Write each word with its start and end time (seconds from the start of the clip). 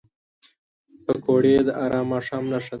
پکورې 1.05 1.55
د 1.67 1.69
ارام 1.85 2.05
ماښام 2.13 2.43
نښه 2.51 2.67
ده 2.67 2.69